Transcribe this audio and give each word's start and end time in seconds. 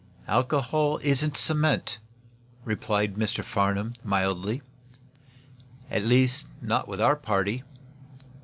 "Alcohol 0.27 0.97
isn't 1.03 1.37
cement," 1.37 1.99
replied 2.65 3.17
Mr. 3.17 3.43
Farnum, 3.43 3.93
mildly. 4.03 4.63
"At 5.91 6.01
least, 6.01 6.47
not 6.59 6.87
with 6.87 6.99
our 6.99 7.15
party. 7.15 7.61